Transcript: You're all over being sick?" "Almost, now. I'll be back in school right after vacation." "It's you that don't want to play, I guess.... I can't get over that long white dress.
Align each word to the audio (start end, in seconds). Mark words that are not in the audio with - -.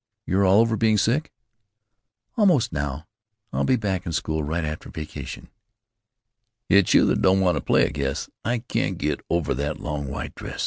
You're 0.25 0.47
all 0.47 0.61
over 0.61 0.75
being 0.75 0.97
sick?" 0.97 1.31
"Almost, 2.35 2.73
now. 2.73 3.05
I'll 3.53 3.65
be 3.65 3.75
back 3.75 4.03
in 4.03 4.13
school 4.13 4.41
right 4.43 4.65
after 4.65 4.89
vacation." 4.89 5.47
"It's 6.69 6.95
you 6.95 7.05
that 7.05 7.21
don't 7.21 7.41
want 7.41 7.55
to 7.55 7.61
play, 7.61 7.85
I 7.85 7.89
guess.... 7.89 8.27
I 8.43 8.63
can't 8.67 8.97
get 8.97 9.21
over 9.29 9.53
that 9.53 9.79
long 9.79 10.07
white 10.07 10.33
dress. 10.33 10.59